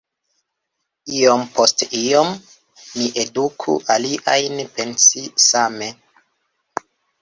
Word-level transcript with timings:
Iom 1.17 1.43
post 1.57 1.85
iom, 1.99 2.33
ni 2.97 3.07
eduku 3.27 3.79
aliajn 3.99 4.67
pensi 4.75 5.27
same.” 5.53 5.97